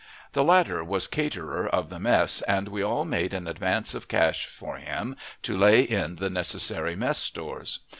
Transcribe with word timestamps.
The 0.33 0.43
latter 0.43 0.83
was 0.83 1.05
caterer 1.05 1.67
of 1.67 1.91
the 1.91 1.99
mess, 1.99 2.41
and 2.47 2.69
we 2.69 2.81
all 2.81 3.05
made 3.05 3.35
an 3.35 3.45
advance 3.47 3.93
of 3.93 4.07
cash 4.07 4.47
for 4.47 4.77
him 4.77 5.15
to 5.43 5.55
lay 5.55 5.81
in 5.83 6.15
the 6.15 6.27
necessary 6.31 6.95
mess 6.95 7.19
stores. 7.19 7.81